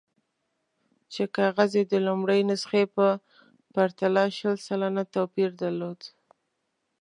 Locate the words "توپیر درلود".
5.13-5.99